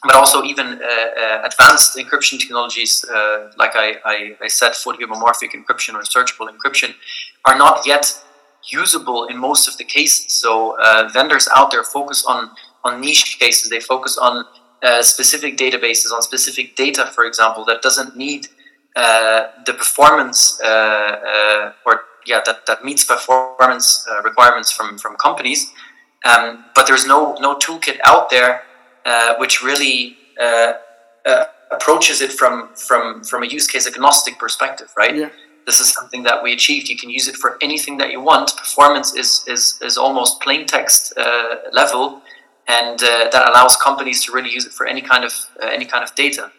but 0.05 0.15
also 0.17 0.43
even 0.43 0.67
uh, 0.67 0.87
uh, 0.87 1.43
advanced 1.45 1.97
encryption 1.97 2.39
technologies, 2.39 3.05
uh, 3.05 3.51
like 3.59 3.73
I, 3.75 3.97
I, 4.05 4.37
I, 4.43 4.49
said, 4.49 4.75
fully 4.75 4.99
homomorphic 5.05 5.53
encryption 5.53 5.95
or 5.95 6.03
searchable 6.03 6.49
encryption, 6.49 6.95
are 7.45 7.57
not 7.57 7.87
yet 7.87 8.23
usable 8.71 9.27
in 9.27 9.37
most 9.37 9.69
of 9.69 9.77
the 9.77 9.85
cases. 9.85 10.33
So 10.33 10.77
vendors 11.13 11.49
out 11.55 11.71
there 11.71 11.85
focus 11.85 12.25
on 12.27 12.51
on 12.83 13.01
niche 13.01 13.39
cases. 13.39 13.69
They 13.69 13.81
focus 13.81 14.17
on 14.17 14.45
specific 15.03 15.59
databases, 15.59 16.13
on 16.13 16.23
specific 16.23 16.77
data, 16.77 17.07
for 17.15 17.25
example, 17.25 17.65
that 17.67 17.83
doesn't 17.83 18.17
need 18.17 18.49
the 18.95 19.75
performance 19.77 20.59
or 20.65 22.03
yeah 22.27 22.41
that, 22.45 22.67
that 22.67 22.85
meets 22.85 23.05
performance 23.05 24.07
requirements 24.25 24.71
from 24.71 24.99
from 24.99 25.17
companies. 25.17 25.71
Um, 26.25 26.67
but 26.75 26.87
there's 26.87 27.07
no 27.07 27.35
no 27.41 27.57
toolkit 27.57 27.99
out 28.05 28.29
there 28.29 28.63
uh, 29.05 29.35
which 29.37 29.63
really 29.63 30.17
uh, 30.41 30.75
uh, 31.27 31.45
approaches 31.71 32.21
it 32.21 32.33
from 32.33 32.69
from 32.75 33.25
from 33.25 33.43
a 33.43 33.47
use 33.47 33.67
case 33.67 33.87
agnostic 33.87 34.39
perspective, 34.39 34.93
right? 34.97 35.17
Yeah. 35.17 35.31
This 35.67 35.81
is 35.81 35.93
something 35.93 36.23
that 36.25 36.43
we 36.43 36.53
achieved. 36.53 36.89
You 36.89 36.97
can 36.97 37.11
use 37.11 37.29
it 37.29 37.37
for 37.37 37.59
anything 37.61 37.99
that 37.99 38.11
you 38.11 38.21
want. 38.21 38.57
Performance 38.57 39.15
is 39.15 39.45
is 39.47 39.79
is 39.83 39.97
almost 39.97 40.41
plain 40.41 40.67
text 40.67 41.13
uh, 41.17 41.57
level, 41.73 42.23
and 42.67 43.03
uh, 43.03 43.29
that 43.33 43.49
allows 43.49 43.77
companies 43.77 44.25
to 44.25 44.33
really 44.33 44.51
use 44.51 44.67
it 44.67 44.73
for 44.73 44.87
any 44.87 45.03
kind 45.03 45.25
of 45.25 45.33
uh, 45.63 45.67
any 45.67 45.85
kind 45.85 46.03
of 46.03 46.15
data. 46.15 46.51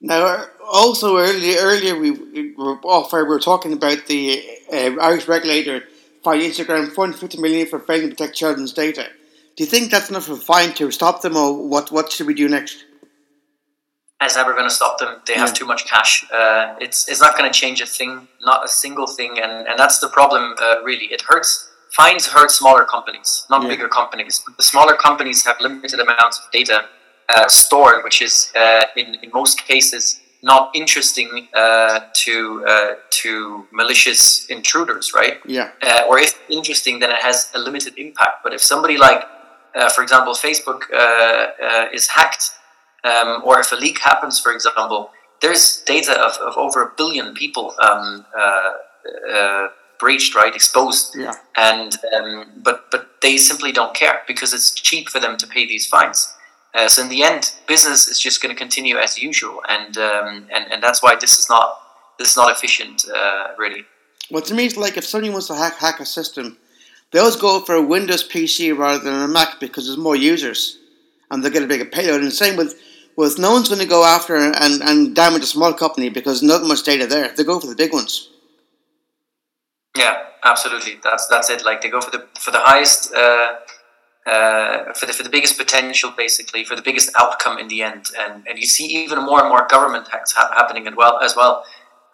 Now, 0.00 0.44
also 0.70 1.16
earlier, 1.16 1.58
earlier 1.60 1.98
we, 1.98 2.10
we 2.10 2.54
were 2.56 2.78
off 2.84 3.12
we 3.12 3.22
were 3.22 3.40
talking 3.40 3.72
about 3.72 4.06
the 4.06 4.42
uh, 4.72 5.00
Irish 5.00 5.26
regulator 5.28 5.84
fined 6.22 6.42
Instagram 6.42 6.92
450 6.92 7.40
million 7.40 7.66
for 7.66 7.78
failing 7.78 8.10
to 8.10 8.14
protect 8.14 8.36
children's 8.36 8.72
data. 8.72 9.08
Do 9.56 9.64
you 9.64 9.70
think 9.70 9.90
that's 9.90 10.10
enough 10.10 10.28
of 10.28 10.38
a 10.38 10.40
fine 10.40 10.72
to 10.74 10.90
stop 10.90 11.22
them, 11.22 11.36
or 11.36 11.68
what? 11.68 11.92
What 11.92 12.10
should 12.12 12.26
we 12.26 12.34
do 12.34 12.48
next? 12.48 12.84
It's 14.20 14.36
never 14.36 14.52
going 14.52 14.68
to 14.68 14.74
stop 14.74 14.98
them. 14.98 15.20
They 15.26 15.34
have 15.34 15.52
too 15.52 15.66
much 15.66 15.86
cash. 15.86 16.24
Uh, 16.32 16.74
it's 16.80 17.08
it's 17.08 17.20
not 17.20 17.36
going 17.36 17.50
to 17.50 17.58
change 17.58 17.80
a 17.80 17.86
thing, 17.86 18.26
not 18.40 18.64
a 18.64 18.68
single 18.68 19.06
thing, 19.06 19.38
and 19.42 19.68
and 19.68 19.78
that's 19.78 19.98
the 20.00 20.08
problem. 20.08 20.54
Uh, 20.60 20.82
really, 20.82 21.06
it 21.06 21.22
hurts. 21.22 21.70
Fines 21.92 22.26
hurt 22.26 22.50
smaller 22.50 22.84
companies, 22.84 23.46
not 23.48 23.62
yeah. 23.62 23.68
bigger 23.68 23.88
companies. 23.88 24.42
The 24.56 24.64
smaller 24.64 24.96
companies 24.96 25.44
have 25.46 25.60
limited 25.60 26.00
amounts 26.00 26.40
of 26.40 26.50
data 26.50 26.86
uh, 27.28 27.46
stored, 27.46 28.02
which 28.02 28.20
is 28.22 28.50
uh, 28.56 28.86
in 28.96 29.14
in 29.22 29.30
most 29.32 29.64
cases 29.66 30.20
not 30.44 30.70
interesting 30.74 31.48
uh, 31.54 32.00
to 32.12 32.64
uh, 32.68 32.94
to 33.10 33.66
malicious 33.72 34.44
intruders, 34.46 35.12
right? 35.14 35.40
Yeah. 35.46 35.70
Uh, 35.82 36.02
or 36.08 36.18
if 36.18 36.38
interesting, 36.50 37.00
then 37.00 37.10
it 37.10 37.22
has 37.22 37.50
a 37.54 37.58
limited 37.58 37.94
impact. 37.96 38.44
But 38.44 38.52
if 38.52 38.60
somebody 38.60 38.98
like, 38.98 39.24
uh, 39.74 39.88
for 39.90 40.02
example, 40.02 40.34
Facebook 40.34 40.82
uh, 40.92 40.96
uh, 41.62 41.88
is 41.92 42.08
hacked, 42.08 42.50
um, 43.02 43.42
or 43.44 43.60
if 43.60 43.72
a 43.72 43.76
leak 43.76 43.98
happens, 43.98 44.40
for 44.40 44.52
example, 44.52 45.10
there's 45.40 45.82
data 45.84 46.12
of, 46.20 46.36
of 46.38 46.56
over 46.56 46.82
a 46.82 46.92
billion 46.96 47.34
people 47.34 47.74
um, 47.82 48.24
breached, 49.98 50.34
right, 50.34 50.54
exposed, 50.54 51.14
yeah. 51.16 51.32
and 51.56 51.96
um, 52.16 52.46
but 52.62 52.90
but 52.90 53.20
they 53.22 53.36
simply 53.36 53.72
don't 53.72 53.94
care 53.94 54.22
because 54.26 54.52
it's 54.52 54.70
cheap 54.72 55.08
for 55.08 55.20
them 55.20 55.36
to 55.36 55.46
pay 55.46 55.66
these 55.66 55.86
fines. 55.86 56.32
Uh, 56.74 56.88
so 56.88 57.02
in 57.02 57.08
the 57.08 57.22
end, 57.22 57.52
business 57.68 58.08
is 58.08 58.18
just 58.18 58.42
going 58.42 58.54
to 58.54 58.58
continue 58.58 58.96
as 58.96 59.18
usual, 59.18 59.62
and 59.68 59.96
um, 59.96 60.46
and 60.54 60.64
and 60.72 60.82
that's 60.82 61.02
why 61.02 61.14
this 61.14 61.38
is 61.38 61.48
not 61.48 61.78
this 62.18 62.30
is 62.30 62.36
not 62.36 62.50
efficient, 62.50 63.04
uh, 63.14 63.48
really. 63.58 63.84
Well, 64.30 64.42
to 64.42 64.54
me, 64.54 64.66
it's 64.66 64.76
like 64.76 64.96
if 64.96 65.04
somebody 65.04 65.30
wants 65.30 65.48
to 65.48 65.54
hack 65.54 65.74
hack 65.78 66.00
a 66.00 66.06
system, 66.06 66.58
they 67.14 67.20
always 67.20 67.36
go 67.36 67.60
for 67.60 67.76
a 67.76 67.80
Windows 67.80 68.26
PC 68.28 68.76
rather 68.76 68.98
than 68.98 69.14
a 69.14 69.28
Mac 69.28 69.60
because 69.60 69.86
there's 69.86 69.96
more 69.96 70.16
users, 70.16 70.80
and 71.30 71.44
they 71.44 71.48
get 71.48 71.62
a 71.62 71.66
bigger 71.68 71.84
payload. 71.84 72.22
And 72.22 72.32
same 72.32 72.56
with 72.56 72.74
with 73.16 73.38
no 73.38 73.52
one's 73.52 73.68
going 73.68 73.80
to 73.80 73.86
go 73.86 74.04
after 74.04 74.34
and, 74.34 74.82
and 74.82 75.14
damage 75.14 75.44
a 75.44 75.46
small 75.46 75.72
company 75.72 76.08
because 76.08 76.42
not 76.42 76.64
much 76.64 76.82
data 76.82 77.06
there. 77.06 77.28
They 77.28 77.44
go 77.44 77.60
for 77.60 77.68
the 77.68 77.76
big 77.76 77.92
ones. 77.92 78.30
Yeah, 79.96 80.24
absolutely. 80.42 80.98
That's 81.04 81.28
that's 81.28 81.50
it. 81.50 81.64
Like 81.64 81.82
they 81.82 81.88
go 81.88 82.00
for 82.00 82.10
the 82.10 82.26
for 82.40 82.50
the 82.50 82.60
highest. 82.60 83.14
Uh, 83.14 83.58
uh, 84.26 84.92
for 84.94 85.06
the 85.06 85.12
for 85.12 85.22
the 85.22 85.28
biggest 85.28 85.56
potential, 85.56 86.10
basically 86.16 86.64
for 86.64 86.74
the 86.74 86.82
biggest 86.82 87.12
outcome 87.16 87.58
in 87.58 87.68
the 87.68 87.82
end. 87.82 88.06
And 88.18 88.44
and 88.48 88.58
you 88.58 88.66
see 88.66 88.86
even 88.86 89.22
more 89.22 89.38
and 89.38 89.48
more 89.48 89.68
government 89.68 90.08
hacks 90.08 90.32
ha- 90.32 90.52
happening 90.56 90.88
as 90.88 90.94
well 90.96 91.20
as 91.20 91.36
well. 91.36 91.64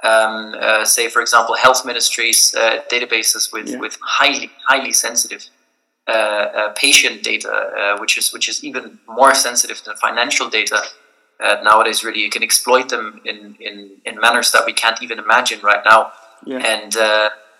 Um, 0.02 0.54
uh, 0.58 0.84
say 0.84 1.08
for 1.08 1.20
example, 1.20 1.54
health 1.56 1.84
ministries 1.84 2.54
uh, 2.54 2.80
databases 2.90 3.52
with, 3.52 3.68
yeah. 3.68 3.78
with 3.78 3.98
highly 4.02 4.50
highly 4.66 4.92
sensitive 4.92 5.46
uh, 6.08 6.12
uh, 6.12 6.72
patient 6.72 7.22
data, 7.22 7.50
uh, 7.50 7.98
which 7.98 8.16
is 8.16 8.32
which 8.32 8.48
is 8.48 8.64
even 8.64 8.98
more 9.06 9.34
sensitive 9.34 9.82
than 9.84 9.96
financial 9.96 10.48
data. 10.48 10.82
nowadays, 11.62 12.02
really, 12.04 12.20
you 12.20 12.30
can 12.30 12.42
exploit 12.42 12.88
them 12.88 13.20
in, 13.24 13.56
in, 13.60 13.76
in 14.04 14.20
manners 14.20 14.50
that 14.52 14.64
we 14.66 14.72
can't 14.72 15.02
even 15.02 15.18
imagine 15.18 15.60
right 15.62 15.84
now, 15.84 16.12
yeah. 16.46 16.58
and 16.58 16.96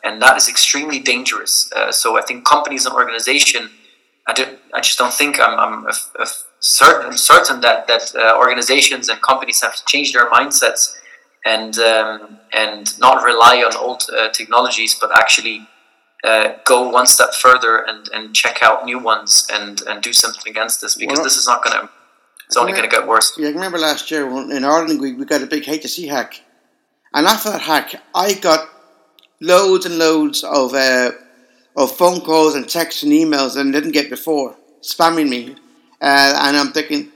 and 0.03 0.23
that 0.23 0.37
is 0.37 0.49
extremely 0.49 0.99
dangerous. 0.99 1.71
so 1.91 2.19
I 2.19 2.23
think 2.23 2.45
companies 2.45 2.87
and 2.87 2.95
organizations 2.95 3.71
I 4.31 4.33
don't. 4.33 4.59
I 4.73 4.81
just 4.81 4.99
don't 4.99 5.13
think 5.13 5.41
I'm. 5.41 5.59
I'm 5.59 5.87
a, 5.87 6.23
a 6.23 6.27
certain 6.61 7.17
certain 7.17 7.61
that 7.61 7.87
that 7.87 8.15
uh, 8.15 8.39
organizations 8.39 9.09
and 9.09 9.21
companies 9.23 9.61
have 9.63 9.75
to 9.75 9.83
change 9.89 10.13
their 10.13 10.29
mindsets 10.31 10.95
and 11.45 11.79
um, 11.79 12.39
and 12.53 12.99
not 12.99 13.25
rely 13.25 13.63
on 13.63 13.77
old 13.77 14.05
uh, 14.17 14.29
technologies, 14.31 14.97
but 15.01 15.11
actually 15.13 15.67
uh, 16.25 16.53
go 16.65 16.89
one 16.89 17.07
step 17.07 17.33
further 17.35 17.79
and, 17.79 18.09
and 18.13 18.35
check 18.35 18.63
out 18.63 18.85
new 18.85 18.99
ones 18.99 19.47
and, 19.53 19.81
and 19.83 20.03
do 20.03 20.13
something 20.13 20.51
against 20.51 20.81
this 20.81 20.95
because 20.95 21.19
well, 21.19 21.25
this 21.25 21.37
is 21.37 21.47
not 21.47 21.65
going 21.65 21.81
to. 21.81 21.91
It's 22.47 22.57
only 22.57 22.73
going 22.73 22.85
to 22.85 22.95
get 22.95 23.07
worse. 23.07 23.39
Yeah, 23.39 23.49
I 23.49 23.53
remember 23.53 23.79
last 23.79 24.11
year 24.11 24.29
in 24.29 24.65
Ireland 24.65 25.01
we, 25.01 25.13
we 25.13 25.25
got 25.25 25.41
a 25.41 25.47
big 25.47 25.63
HSE 25.63 26.09
hack, 26.09 26.43
and 27.15 27.27
after 27.27 27.51
that 27.51 27.61
hack, 27.61 27.95
I 28.15 28.35
got 28.35 28.69
loads 29.41 29.87
and 29.87 29.99
loads 29.99 30.43
of 30.43 30.75
uh, 30.75 31.13
of 31.77 31.97
phone 31.97 32.21
calls 32.21 32.55
and 32.57 32.69
texts 32.69 33.03
and 33.03 33.13
emails 33.13 33.55
that 33.55 33.67
I 33.67 33.71
didn't 33.71 33.93
get 33.93 34.11
before, 34.11 34.57
spamming 34.83 35.29
me. 35.29 35.55
Uh, 36.03 36.35
and 36.43 36.57
I'm 36.57 36.73
thinking, 36.73 37.13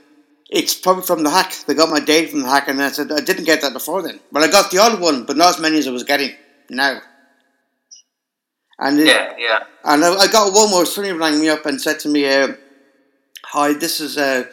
it's 0.50 0.74
probably 0.74 1.04
from 1.04 1.22
the 1.22 1.30
hack. 1.30 1.54
They 1.66 1.74
got 1.74 1.90
my 1.90 2.00
data 2.00 2.28
from 2.28 2.42
the 2.42 2.48
hack, 2.48 2.68
and 2.68 2.82
I 2.82 2.90
said, 2.90 3.10
I 3.10 3.20
didn't 3.20 3.44
get 3.44 3.62
that 3.62 3.72
before 3.72 4.02
then. 4.02 4.20
But 4.30 4.42
I 4.42 4.48
got 4.48 4.70
the 4.70 4.78
other 4.78 5.00
one, 5.00 5.24
but 5.24 5.36
not 5.36 5.54
as 5.54 5.60
many 5.60 5.78
as 5.78 5.88
I 5.88 5.90
was 5.90 6.04
getting 6.04 6.32
now. 6.68 7.00
And 8.78 8.98
it, 8.98 9.06
yeah, 9.06 9.34
yeah. 9.38 9.60
And 9.84 10.04
I, 10.04 10.14
I, 10.14 10.26
got 10.26 10.52
one 10.52 10.70
more. 10.70 10.84
Somebody 10.84 11.16
rang 11.16 11.40
me 11.40 11.48
up 11.48 11.64
and 11.64 11.80
said 11.80 12.00
to 12.00 12.08
me, 12.08 12.26
uh, 12.26 12.54
"Hi, 13.46 13.72
this 13.72 14.00
is 14.00 14.18
uh, 14.18 14.44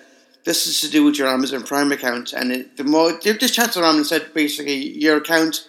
this 0.46 0.68
is 0.68 0.80
to 0.82 0.92
do 0.92 1.04
with 1.04 1.18
your 1.18 1.28
Amazon 1.28 1.64
Prime 1.64 1.92
account." 1.92 2.34
And 2.34 2.52
it, 2.52 2.78
the 2.78 2.84
more 2.84 3.14
they 3.14 3.34
just 3.34 3.56
chatted 3.56 3.82
around 3.82 3.96
and 3.96 4.06
said, 4.06 4.32
basically, 4.34 4.76
your 4.76 5.18
account 5.18 5.68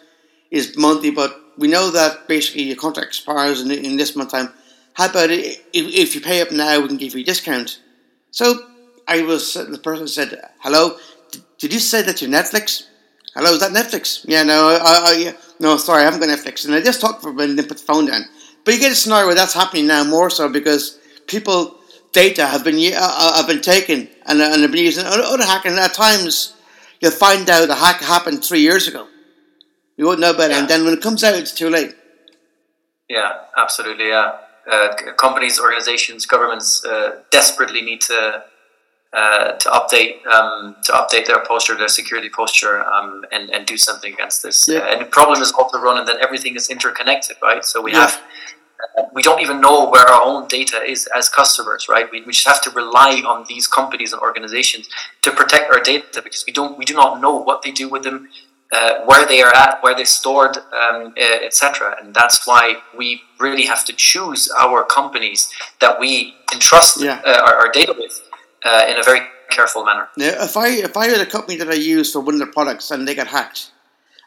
is 0.51 0.77
monthly, 0.77 1.11
but 1.11 1.35
we 1.57 1.69
know 1.69 1.91
that 1.91 2.29
basically 2.29 2.65
your 2.65 2.77
contract 2.77 3.09
expires 3.09 3.63
in, 3.63 3.71
in 3.71 3.97
this 3.97 4.15
month 4.15 4.33
time. 4.33 4.53
How 4.95 5.09
about 5.09 5.31
it, 5.31 5.41
if, 5.73 5.87
if 5.87 6.15
you 6.15 6.21
pay 6.21 6.43
up 6.43 6.53
now, 6.53 6.79
we 6.81 6.89
can 6.89 6.99
give 6.99 7.15
you 7.15 7.21
a 7.21 7.25
discount? 7.25 7.81
So 8.31 8.72
I 9.07 9.23
was 9.23 9.55
the 9.55 9.79
person 9.79 10.09
said, 10.09 10.41
"Hello, 10.61 10.97
did 11.59 11.73
you 11.73 11.81
say 11.81 12.03
that 12.03 12.21
you're 12.21 12.31
Netflix? 12.31 12.87
Hello, 13.35 13.53
is 13.53 13.61
that 13.61 13.73
Netflix? 13.73 14.25
Yeah, 14.29 14.43
no, 14.43 14.79
I, 14.81 15.31
I, 15.31 15.35
no, 15.59 15.77
sorry, 15.77 16.03
I 16.03 16.05
haven't 16.05 16.21
got 16.21 16.29
Netflix." 16.29 16.65
And 16.65 16.75
I 16.75 16.81
just 16.81 17.01
talked 17.01 17.23
for 17.23 17.31
a 17.31 17.33
minute 17.33 17.51
and 17.51 17.59
then 17.59 17.69
put 17.69 17.79
the 17.79 17.85
phone 17.85 18.07
down. 18.07 18.23
But 18.65 18.75
you 18.75 18.81
get 18.81 18.93
a 18.93 18.97
scenario 18.97 19.27
where 19.27 19.35
that's 19.35 19.55
happening 19.55 19.87
now 19.87 20.05
more 20.05 20.31
so 20.31 20.49
because 20.49 20.99
people 21.27 21.79
data 22.13 22.47
have 22.47 22.65
been 22.65 22.77
uh, 22.77 22.99
uh, 22.99 23.37
have 23.37 23.49
been 23.49 23.63
taken 23.63 24.09
and, 24.27 24.41
and 24.41 24.63
have 24.63 24.73
been 24.73 24.85
used. 24.85 24.99
And 24.99 25.07
other 25.09 25.45
hacking 25.45 25.73
at 25.73 25.95
times 25.95 26.55
you'll 27.01 27.11
find 27.11 27.49
out 27.51 27.71
a 27.71 27.75
hack 27.75 28.01
happened 28.01 28.45
three 28.45 28.61
years 28.61 28.87
ago 28.87 29.09
you 29.97 30.07
won't 30.07 30.21
know 30.21 30.31
about 30.31 30.51
yeah. 30.51 30.57
it, 30.57 30.61
and 30.61 30.69
then 30.69 30.85
when 30.85 30.95
it 30.95 31.03
comes 31.03 31.23
out, 31.23 31.35
it's 31.35 31.53
too 31.53 31.69
late. 31.69 31.95
Yeah, 33.09 33.33
absolutely. 33.57 34.09
Yeah, 34.09 34.37
uh, 34.71 34.89
companies, 35.19 35.61
organizations, 35.61 36.27
governments 36.27 36.85
uh, 36.85 37.21
desperately 37.31 37.83
need 37.83 38.01
to 38.03 38.45
uh, 39.13 39.53
to 39.53 39.69
update 39.69 40.25
um, 40.27 40.77
to 40.85 40.93
update 40.93 41.27
their 41.27 41.41
posture, 41.41 41.77
their 41.77 41.89
security 41.89 42.29
posture, 42.29 42.83
um, 42.85 43.25
and 43.31 43.51
and 43.51 43.67
do 43.67 43.77
something 43.77 44.13
against 44.13 44.43
this. 44.43 44.67
Yeah. 44.69 44.91
and 44.91 45.01
the 45.01 45.07
problem 45.07 45.41
is 45.43 45.53
also 45.53 45.79
running 45.79 46.07
that 46.07 46.17
everything 46.23 46.57
is 46.57 46.71
interconnected, 46.71 47.37
right? 47.43 47.65
So 47.65 47.83
we 47.83 47.93
yeah. 47.93 48.01
have 48.01 48.23
uh, 48.99 49.03
we 49.13 49.23
don't 49.23 49.41
even 49.41 49.61
know 49.61 49.89
where 49.89 50.09
our 50.09 50.23
own 50.23 50.49
data 50.49 50.83
is 50.83 51.09
as 51.17 51.29
customers, 51.29 51.89
right? 51.89 52.11
We, 52.11 52.23
we 52.23 52.33
just 52.33 52.47
have 52.47 52.63
to 52.63 52.71
rely 52.71 53.23
on 53.27 53.45
these 53.49 53.67
companies 53.67 54.13
and 54.13 54.23
organizations 54.23 54.89
to 55.23 55.31
protect 55.31 55.73
our 55.73 55.81
data 55.81 56.23
because 56.23 56.45
we 56.47 56.53
don't 56.53 56.79
we 56.79 56.85
do 56.85 56.95
not 56.95 57.21
know 57.21 57.37
what 57.37 57.63
they 57.63 57.71
do 57.71 57.89
with 57.89 58.03
them 58.05 58.29
uh, 58.73 59.05
where 59.05 59.27
they 59.27 59.43
are 59.43 59.55
at, 59.55 59.83
where 59.83 59.95
they're 59.95 60.07
stored, 60.07 60.57
um, 60.57 61.13
etc. 61.19 61.95
And 62.01 62.15
that's 62.15 62.47
why 62.47 62.77
we 62.97 63.21
really 63.39 63.67
have 63.67 63.85
to 63.85 63.93
choose 63.93 64.51
our 64.59 64.83
companies 64.83 65.51
that 65.83 66.01
we 66.01 66.35
entrust 66.55 67.03
yeah. 67.03 67.21
uh, 67.27 67.43
our, 67.45 67.55
our, 67.55 67.71
data 67.71 67.95
with 67.97 68.23
uh, 68.65 68.87
in 68.89 68.99
a 68.99 69.03
very 69.03 69.21
careful 69.51 69.85
manner. 69.85 70.09
Yeah, 70.17 70.45
if 70.45 70.57
I 70.57 70.69
if 70.69 70.97
I 70.97 71.09
had 71.09 71.21
a 71.21 71.31
company 71.31 71.57
that 71.59 71.69
I 71.69 71.75
use 71.75 72.13
for 72.13 72.21
one 72.21 72.35
of 72.35 72.41
their 72.41 72.53
products 72.53 72.91
and 72.91 73.07
they 73.07 73.15
get 73.15 73.29
hacked, 73.29 73.71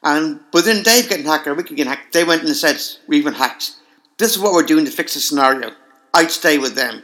and 0.03 0.39
within 0.53 0.83
getting 0.83 1.25
hacked 1.25 1.47
or 1.47 1.53
we 1.53 1.63
can 1.63 1.75
get 1.75 1.87
hacked, 1.87 2.13
they 2.13 2.23
went 2.23 2.43
and 2.43 2.55
said 2.55 2.77
we've 3.07 3.23
been 3.23 3.33
hacked. 3.33 3.75
This 4.17 4.35
is 4.35 4.39
what 4.39 4.53
we're 4.53 4.63
doing 4.63 4.85
to 4.85 4.91
fix 4.91 5.13
the 5.13 5.19
scenario. 5.19 5.71
I'd 6.13 6.31
stay 6.31 6.57
with 6.57 6.75
them. 6.75 7.03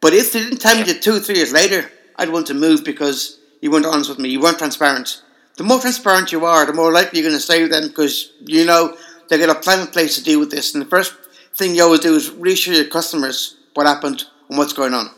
But 0.00 0.12
if 0.12 0.32
they 0.32 0.40
didn't 0.40 0.58
tell 0.58 0.76
me 0.76 0.84
that 0.84 1.02
two 1.02 1.18
three 1.20 1.36
years 1.36 1.52
later, 1.52 1.90
I'd 2.16 2.30
want 2.30 2.46
to 2.48 2.54
move 2.54 2.84
because 2.84 3.38
you 3.60 3.70
weren't 3.70 3.86
honest 3.86 4.10
with 4.10 4.18
me, 4.18 4.28
you 4.28 4.40
weren't 4.40 4.58
transparent 4.58 5.22
the 5.58 5.64
more 5.64 5.80
transparent 5.80 6.30
you 6.30 6.44
are, 6.46 6.64
the 6.64 6.72
more 6.72 6.92
likely 6.92 7.18
you're 7.18 7.28
going 7.28 7.38
to 7.38 7.44
stay 7.44 7.60
with 7.60 7.72
them 7.72 7.88
because 7.88 8.32
you 8.40 8.64
know 8.64 8.96
they've 9.28 9.40
got 9.40 9.54
a 9.54 9.60
plan 9.60 9.80
in 9.80 9.86
place 9.88 10.16
to 10.16 10.22
deal 10.22 10.38
with 10.38 10.52
this. 10.52 10.72
And 10.72 10.80
the 10.80 10.88
first 10.88 11.14
thing 11.54 11.74
you 11.74 11.82
always 11.82 12.00
do 12.00 12.14
is 12.14 12.30
reassure 12.30 12.74
your 12.74 12.86
customers 12.86 13.56
what 13.74 13.86
happened 13.86 14.24
and 14.48 14.56
what's 14.56 14.72
going 14.72 14.94
on. 14.94 15.10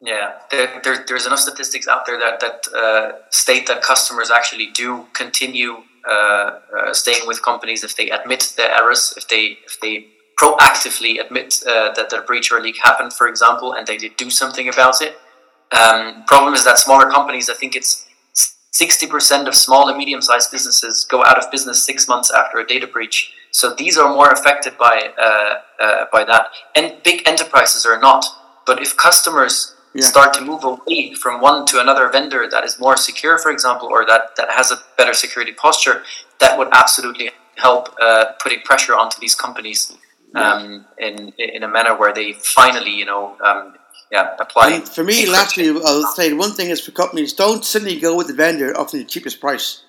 Yeah, 0.00 0.32
there, 0.50 0.80
there, 0.84 1.04
there's 1.08 1.26
enough 1.26 1.38
statistics 1.38 1.88
out 1.88 2.04
there 2.06 2.18
that, 2.18 2.40
that 2.40 2.68
uh, 2.76 3.12
state 3.30 3.66
that 3.66 3.82
customers 3.82 4.30
actually 4.30 4.70
do 4.72 5.06
continue 5.14 5.76
uh, 6.08 6.12
uh, 6.78 6.92
staying 6.92 7.26
with 7.26 7.42
companies 7.42 7.82
if 7.82 7.96
they 7.96 8.10
admit 8.10 8.52
their 8.56 8.70
errors, 8.72 9.14
if 9.16 9.26
they 9.28 9.58
if 9.64 9.80
they 9.80 10.06
proactively 10.38 11.18
admit 11.18 11.62
uh, 11.66 11.92
that 11.94 12.10
their 12.10 12.22
breach 12.22 12.52
or 12.52 12.60
leak 12.60 12.76
happened, 12.82 13.12
for 13.12 13.26
example, 13.26 13.72
and 13.72 13.86
they 13.86 13.96
did 13.96 14.16
do 14.16 14.28
something 14.28 14.68
about 14.68 15.00
it. 15.00 15.16
Um, 15.72 16.24
problem 16.26 16.52
is 16.54 16.64
that 16.64 16.78
smaller 16.78 17.10
companies, 17.10 17.48
I 17.48 17.54
think 17.54 17.74
it's 17.74 18.06
60% 18.72 19.48
of 19.48 19.54
small 19.54 19.88
and 19.88 19.96
medium 19.96 20.20
sized 20.20 20.52
businesses 20.52 21.06
go 21.10 21.24
out 21.24 21.42
of 21.42 21.50
business 21.50 21.82
six 21.82 22.06
months 22.06 22.30
after 22.30 22.58
a 22.58 22.66
data 22.66 22.86
breach. 22.86 23.32
So 23.50 23.74
these 23.74 23.96
are 23.96 24.12
more 24.12 24.30
affected 24.30 24.76
by, 24.76 25.10
uh, 25.18 25.54
uh, 25.82 26.04
by 26.12 26.24
that. 26.24 26.48
And 26.74 27.02
big 27.02 27.26
enterprises 27.26 27.86
are 27.86 27.98
not. 27.98 28.26
But 28.66 28.82
if 28.82 28.96
customers 28.96 29.75
Yeah. 29.96 30.06
start 30.06 30.34
to 30.34 30.42
move 30.42 30.64
away 30.64 31.14
from 31.14 31.40
one 31.40 31.66
to 31.66 31.80
another 31.80 32.08
vendor 32.08 32.48
that 32.50 32.64
is 32.64 32.78
more 32.78 32.96
secure, 32.96 33.38
for 33.38 33.50
example, 33.50 33.88
or 33.88 34.04
that, 34.06 34.36
that 34.36 34.50
has 34.50 34.70
a 34.70 34.78
better 34.96 35.14
security 35.14 35.52
posture, 35.52 36.02
that 36.40 36.58
would 36.58 36.68
absolutely 36.72 37.30
help 37.56 37.94
uh, 38.00 38.26
putting 38.40 38.60
pressure 38.60 38.94
onto 38.94 39.18
these 39.20 39.34
companies 39.34 39.96
um, 40.34 40.84
in 40.98 41.32
in 41.38 41.62
a 41.62 41.68
manner 41.68 41.96
where 41.96 42.12
they 42.12 42.32
finally, 42.34 42.90
you 42.90 43.04
know, 43.04 43.36
um, 43.42 43.74
yeah, 44.12 44.36
apply. 44.38 44.80
For 44.80 45.02
me, 45.02 45.26
lastly, 45.26 45.68
I'll 45.68 46.12
say 46.14 46.32
one 46.32 46.52
thing 46.52 46.70
is 46.70 46.80
for 46.80 46.92
companies, 46.92 47.32
don't 47.32 47.64
suddenly 47.64 47.98
go 47.98 48.16
with 48.16 48.28
the 48.28 48.34
vendor 48.34 48.76
offering 48.76 49.02
the 49.02 49.08
cheapest 49.08 49.40
price. 49.40 49.84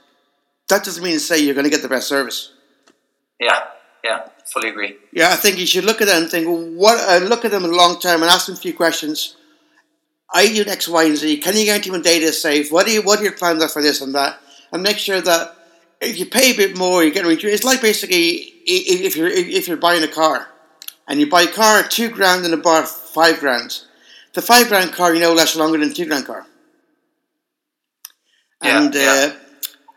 That 0.70 0.84
doesn't 0.84 1.04
mean 1.04 1.14
to 1.14 1.20
say 1.20 1.40
you're 1.40 1.54
going 1.54 1.66
to 1.66 1.70
get 1.70 1.82
the 1.82 1.90
best 1.90 2.08
service. 2.08 2.54
Yeah, 3.40 3.60
yeah, 4.04 4.28
fully 4.52 4.70
agree. 4.70 4.98
Yeah, 5.12 5.30
I 5.32 5.36
think 5.36 5.58
you 5.58 5.66
should 5.66 5.86
look 5.86 6.02
at 6.02 6.08
them 6.08 6.24
and 6.24 6.32
think, 6.32 6.48
well, 6.48 6.64
what? 6.76 6.98
Uh, 7.00 7.26
look 7.26 7.46
at 7.46 7.52
them 7.52 7.64
in 7.64 7.72
the 7.72 7.78
long 7.78 8.00
term 8.00 8.22
and 8.22 8.32
ask 8.32 8.48
them 8.48 8.56
a 8.56 8.60
few 8.60 8.74
questions. 8.74 9.36
I 10.34 10.48
do 10.48 10.66
X, 10.68 10.88
Y, 10.88 11.04
and 11.04 11.18
Z. 11.18 11.38
Can 11.38 11.56
you 11.56 11.66
guarantee 11.66 11.92
when 11.92 12.02
data 12.02 12.26
is 12.26 12.42
safe? 12.42 12.72
What 12.72 12.86
do 12.86 12.92
you, 12.92 13.02
what 13.02 13.20
are 13.20 13.24
your 13.24 13.32
plans 13.32 13.64
are 13.64 13.70
for 13.70 13.82
this 13.82 14.02
and 14.02 14.14
that? 14.16 14.40
And 14.72 14.84
make 14.84 14.98
sure 14.98 15.22
that 15.22 15.56
if 16.02 16.20
you 16.20 16.26
pay 16.26 16.52
a 16.52 16.58
bit 16.58 16.78
more, 16.78 17.04
you 17.04 17.12
get 17.12 17.26
a 17.26 17.28
return. 17.28 17.52
It's 17.52 17.64
like 17.64 17.82
basically 17.82 18.54
if 18.66 19.16
you're 19.16 19.30
if 19.30 19.68
you're 19.68 19.78
buying 19.78 20.04
a 20.04 20.08
car, 20.08 20.48
and 21.08 21.20
you 21.20 21.30
buy 21.30 21.44
a 21.44 21.52
car 21.52 21.80
at 21.80 21.92
two 21.92 22.10
grand 22.10 22.46
and 22.46 22.54
a 22.54 22.58
bar 22.58 22.86
five 22.86 23.40
grand. 23.40 23.84
The 24.34 24.42
five 24.42 24.68
grand 24.68 24.92
car, 24.92 25.14
you 25.14 25.22
know, 25.22 25.34
lasts 25.34 25.56
longer 25.56 25.80
than 25.80 25.90
the 25.90 25.96
two 25.96 26.06
grand 26.06 26.26
car. 26.26 26.46
Yeah, 28.62 28.84
and 28.84 28.94
yeah. 28.94 29.32
Uh, 29.32 29.36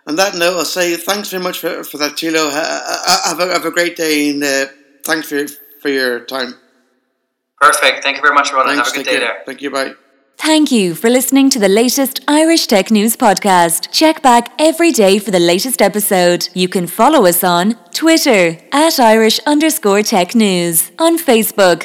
on 0.07 0.17
that 0.17 0.35
note, 0.35 0.57
I'll 0.57 0.65
say 0.65 0.97
thanks 0.97 1.31
very 1.31 1.43
much 1.43 1.59
for, 1.59 1.85
for 1.85 1.99
that, 1.99 2.19
ha- 2.19 3.23
Have 3.27 3.41
a, 3.41 3.53
have 3.53 3.65
a 3.65 3.71
great 3.71 3.97
day, 3.97 4.31
and 4.31 4.43
uh, 4.43 4.67
thanks 5.05 5.29
for, 5.29 5.47
for 5.81 5.89
your 5.89 6.21
time. 6.21 6.55
Perfect. 7.61 8.03
Thank 8.03 8.17
you 8.17 8.23
very 8.23 8.35
much, 8.35 8.53
Ronan. 8.53 8.77
Thanks. 8.77 8.93
Have 8.93 9.01
a 9.01 9.05
good 9.05 9.11
day 9.11 9.19
care. 9.19 9.21
there. 9.21 9.43
Thank 9.45 9.63
you. 9.63 9.71
Bye. 9.71 9.95
Thank 10.43 10.73
you 10.73 10.95
for 10.95 11.11
listening 11.11 11.51
to 11.51 11.59
the 11.59 11.69
latest 11.69 12.21
Irish 12.27 12.67
Tech 12.67 12.91
News 12.91 13.15
podcast. 13.15 13.91
Check 13.93 14.23
back 14.23 14.51
every 14.59 14.91
day 14.91 15.19
for 15.19 15.31
the 15.31 15.39
latest 15.39 15.83
episode. 15.83 16.49
You 16.55 16.67
can 16.67 16.87
follow 16.87 17.27
us 17.27 17.45
on 17.45 17.75
Twitter 17.93 18.57
at 18.73 18.99
Irish 18.99 19.39
underscore 19.41 20.03
tech 20.03 20.35
news, 20.35 20.93
on 20.99 21.19
Facebook, 21.19 21.85